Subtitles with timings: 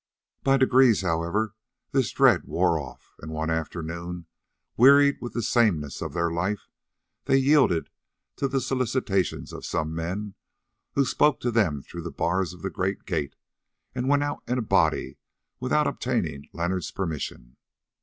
[0.41, 1.53] By degrees, however,
[1.91, 4.25] this dread wore off, and one afternoon,
[4.75, 6.69] wearied with the sameness of their life,
[7.25, 7.91] they yielded
[8.37, 10.33] to the solicitations of some men
[10.95, 13.35] who spoke to them through the bars of the great gate,
[13.93, 15.17] and went out in a body
[15.59, 17.57] without obtaining Leonard's permission.